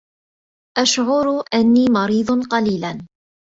أشعر 0.77 1.43
أنّي 1.53 1.85
مريض 1.93 2.45
قليلا. 2.51 3.07